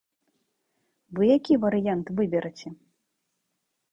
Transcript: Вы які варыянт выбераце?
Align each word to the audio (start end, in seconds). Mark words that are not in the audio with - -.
Вы 1.19 1.23
які 1.37 1.53
варыянт 1.65 2.07
выбераце? 2.19 2.67